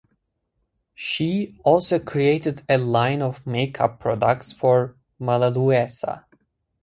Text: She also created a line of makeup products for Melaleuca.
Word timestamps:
She 0.95 1.59
also 1.63 1.99
created 1.99 2.63
a 2.67 2.79
line 2.79 3.21
of 3.21 3.45
makeup 3.45 3.99
products 3.99 4.51
for 4.51 4.95
Melaleuca. 5.21 6.25